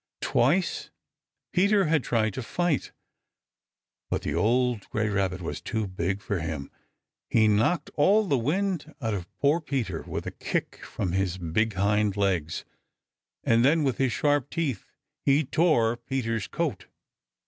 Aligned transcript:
Twice 0.21 0.89
Peter 1.53 1.85
had 1.85 2.03
tried 2.03 2.33
to 2.33 2.41
fight, 2.41 2.91
but 4.09 4.23
the 4.23 4.33
old 4.33 4.89
gray 4.89 5.09
Rabbit 5.09 5.43
was 5.43 5.61
too 5.61 5.85
big 5.85 6.23
for 6.23 6.39
him. 6.39 6.71
He 7.29 7.47
knocked 7.47 7.91
all 7.93 8.25
the 8.25 8.35
wind 8.35 8.95
out 8.99 9.13
of 9.13 9.31
poor 9.37 9.61
Peter 9.61 10.01
with 10.01 10.25
a 10.25 10.31
kick 10.31 10.83
from 10.83 11.11
his 11.11 11.37
big 11.37 11.73
hind 11.75 12.17
legs, 12.17 12.65
and 13.43 13.63
then 13.63 13.83
with 13.83 13.99
his 13.99 14.11
sharp 14.11 14.49
teeth 14.49 14.85
he 15.23 15.43
tore 15.45 15.97
Peter's 15.97 16.47
coat. 16.47 16.87